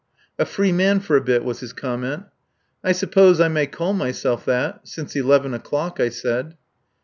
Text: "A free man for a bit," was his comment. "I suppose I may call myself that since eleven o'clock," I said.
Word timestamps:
"A 0.39 0.45
free 0.45 0.71
man 0.71 0.99
for 0.99 1.15
a 1.15 1.21
bit," 1.21 1.45
was 1.45 1.59
his 1.59 1.73
comment. 1.73 2.23
"I 2.83 2.91
suppose 2.91 3.39
I 3.39 3.49
may 3.49 3.67
call 3.67 3.93
myself 3.93 4.43
that 4.45 4.87
since 4.87 5.15
eleven 5.15 5.53
o'clock," 5.53 5.99
I 5.99 6.09
said. 6.09 6.55